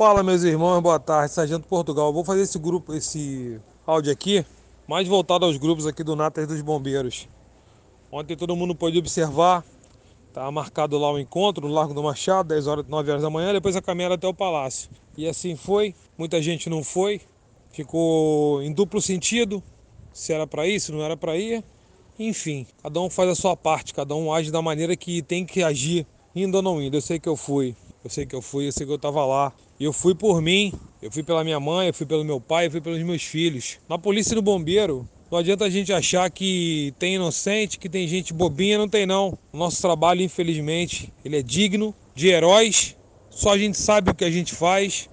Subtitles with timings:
[0.00, 2.10] Fala meus irmãos, boa tarde, Sargento Portugal.
[2.10, 4.46] Vou fazer esse grupo, esse áudio aqui,
[4.88, 7.28] mais voltado aos grupos aqui do Natas dos Bombeiros.
[8.10, 9.62] Ontem todo mundo pôde observar,
[10.32, 13.52] tá marcado lá o encontro no Largo do Machado, 10 horas, 9 horas da manhã,
[13.52, 14.88] depois a caminhada até o palácio.
[15.18, 17.20] E assim foi, muita gente não foi,
[17.70, 19.62] ficou em duplo sentido,
[20.14, 21.62] se era para ir, se não era para ir.
[22.18, 25.62] Enfim, cada um faz a sua parte, cada um age da maneira que tem que
[25.62, 26.96] agir, indo ou não indo.
[26.96, 29.26] Eu sei que eu fui, eu sei que eu fui, eu sei que eu estava
[29.26, 29.52] lá.
[29.80, 32.70] Eu fui por mim, eu fui pela minha mãe, eu fui pelo meu pai, eu
[32.70, 33.78] fui pelos meus filhos.
[33.88, 38.06] Na polícia e no bombeiro, não adianta a gente achar que tem inocente, que tem
[38.06, 39.38] gente bobinha, não tem não.
[39.50, 42.94] O nosso trabalho, infelizmente, ele é digno de heróis.
[43.30, 45.08] Só a gente sabe o que a gente faz,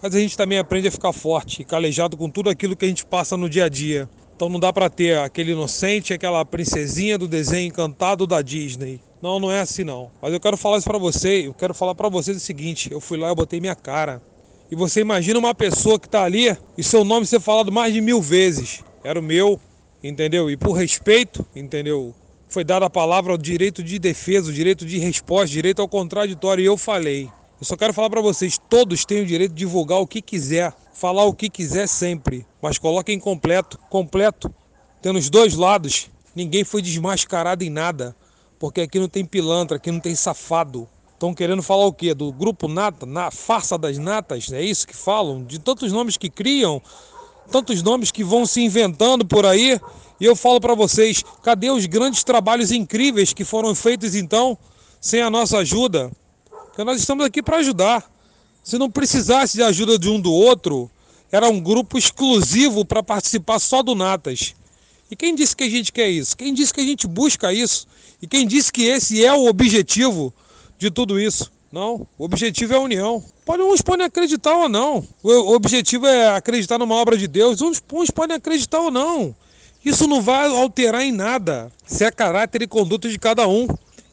[0.00, 2.88] mas a gente também aprende a ficar forte e calejado com tudo aquilo que a
[2.88, 4.08] gente passa no dia a dia.
[4.36, 9.00] Então não dá para ter aquele inocente, aquela princesinha do desenho encantado da Disney.
[9.22, 10.10] Não, não é assim não.
[10.20, 13.00] Mas eu quero falar isso para você, eu quero falar para vocês o seguinte, eu
[13.00, 14.22] fui lá, eu botei minha cara.
[14.70, 18.00] E você imagina uma pessoa que tá ali e seu nome ser falado mais de
[18.00, 18.82] mil vezes.
[19.04, 19.60] Era o meu,
[20.02, 20.50] entendeu?
[20.50, 22.14] E por respeito, entendeu?
[22.48, 26.62] Foi dada a palavra ao direito de defesa, o direito de resposta, direito ao contraditório.
[26.62, 27.28] E eu falei.
[27.60, 30.72] Eu só quero falar para vocês, todos têm o direito de divulgar o que quiser,
[30.94, 34.54] falar o que quiser sempre, mas coloquem completo, completo,
[35.02, 36.10] tendo os dois lados.
[36.34, 38.16] Ninguém foi desmascarado em nada
[38.60, 40.86] porque aqui não tem pilantra, aqui não tem safado.
[41.14, 42.12] Estão querendo falar o quê?
[42.12, 45.42] Do grupo Nata, na farsa das natas, é isso que falam?
[45.42, 46.80] De tantos nomes que criam,
[47.50, 49.80] tantos nomes que vão se inventando por aí.
[50.20, 54.58] E eu falo para vocês, cadê os grandes trabalhos incríveis que foram feitos então,
[55.00, 56.10] sem a nossa ajuda?
[56.66, 58.04] Porque nós estamos aqui para ajudar.
[58.62, 60.90] Se não precisasse de ajuda de um do outro,
[61.32, 64.54] era um grupo exclusivo para participar só do Natas.
[65.10, 66.36] E quem disse que a gente quer isso?
[66.36, 67.86] Quem disse que a gente busca isso?
[68.22, 70.32] E quem disse que esse é o objetivo
[70.78, 71.50] de tudo isso?
[71.72, 73.24] Não, o objetivo é a união.
[73.44, 75.06] Pode, uns podem acreditar ou não.
[75.22, 77.60] O objetivo é acreditar numa obra de Deus.
[77.60, 79.34] Uns, uns podem acreditar ou não.
[79.84, 81.72] Isso não vai alterar em nada.
[81.86, 83.66] Se é caráter e conduta de cada um.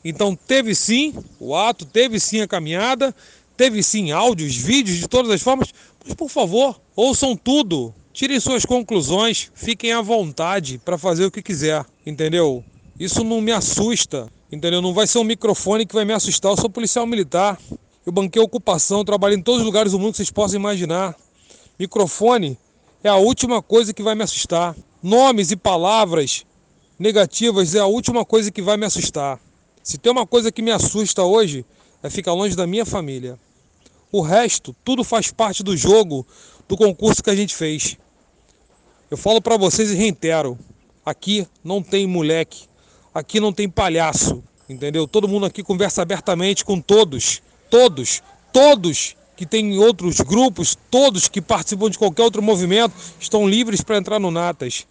[0.03, 3.13] Então teve sim o ato, teve sim a caminhada,
[3.55, 5.73] teve sim áudios, vídeos de todas as formas.
[6.05, 7.93] Mas por favor, ouçam tudo.
[8.17, 12.65] Tirem suas conclusões, fiquem à vontade para fazer o que quiser, entendeu?
[12.99, 14.81] Isso não me assusta, entendeu?
[14.81, 16.51] Não vai ser um microfone que vai me assustar.
[16.51, 17.59] Eu sou policial militar.
[18.03, 21.15] Eu banquei ocupação, trabalho em todos os lugares do mundo que vocês possam imaginar.
[21.77, 22.57] Microfone
[23.03, 24.75] é a última coisa que vai me assustar.
[25.03, 26.43] Nomes e palavras
[26.97, 29.39] negativas é a última coisa que vai me assustar.
[29.83, 31.63] Se tem uma coisa que me assusta hoje,
[32.01, 33.37] é ficar longe da minha família.
[34.11, 36.25] O resto, tudo faz parte do jogo,
[36.67, 37.95] do concurso que a gente fez.
[39.09, 40.57] Eu falo para vocês e reitero:
[41.05, 42.67] aqui não tem moleque,
[43.17, 45.07] Aqui não tem palhaço, entendeu?
[45.07, 48.21] Todo mundo aqui conversa abertamente com todos, todos,
[48.53, 53.97] todos que tem outros grupos, todos que participam de qualquer outro movimento estão livres para
[53.97, 54.85] entrar no Natas.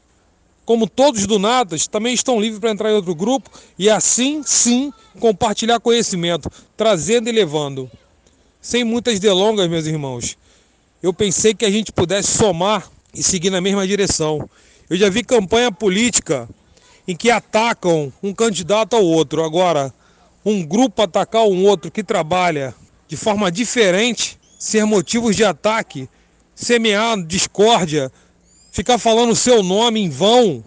[0.65, 3.49] Como todos do Natas também estão livres para entrar em outro grupo
[3.79, 7.89] e assim sim compartilhar conhecimento, trazendo e levando.
[8.61, 10.37] Sem muitas delongas, meus irmãos.
[11.01, 14.49] Eu pensei que a gente pudesse somar e seguir na mesma direção.
[14.89, 16.49] Eu já vi campanha política
[17.09, 19.45] em que atacam um candidato ao outro.
[19.45, 19.93] Agora,
[20.45, 22.75] um grupo atacar um outro que trabalha
[23.09, 26.09] de forma diferente, ser motivos de ataque,
[26.55, 28.11] semear discórdia,
[28.73, 30.65] ficar falando o seu nome em vão.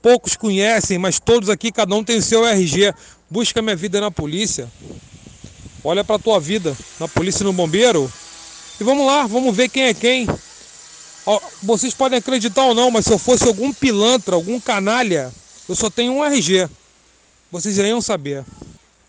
[0.00, 2.92] Poucos conhecem, mas todos aqui, cada um tem o seu RG.
[3.30, 4.68] Busca minha vida na polícia.
[5.84, 8.10] Olha para tua vida na polícia e no bombeiro.
[8.80, 10.26] E vamos lá, vamos ver quem é quem.
[11.62, 15.32] Vocês podem acreditar ou não, mas se eu fosse algum pilantra, algum canalha,
[15.68, 16.68] eu só tenho um RG.
[17.50, 18.44] Vocês iriam saber.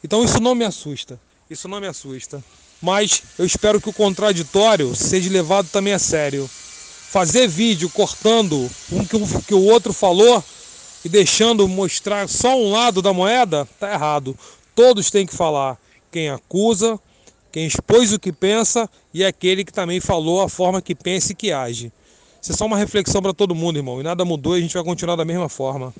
[0.03, 1.19] Então isso não me assusta.
[1.49, 2.43] Isso não me assusta.
[2.81, 6.49] Mas eu espero que o contraditório seja levado também a sério.
[6.49, 10.43] Fazer vídeo cortando um que, o, outro falou
[11.05, 14.37] e deixando mostrar só um lado da moeda, tá errado.
[14.75, 15.77] Todos têm que falar.
[16.11, 16.99] Quem acusa,
[17.51, 21.35] quem expôs o que pensa e aquele que também falou a forma que pensa e
[21.35, 21.91] que age.
[22.43, 24.01] Isso é só uma reflexão para todo mundo, irmão.
[24.01, 25.93] E nada mudou e a gente vai continuar da mesma forma.